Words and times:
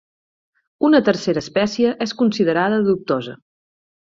Una 0.87 1.01
tercera 1.09 1.43
espècie 1.45 1.93
és 2.07 2.17
considerada 2.25 2.81
dubtosa. 2.89 3.37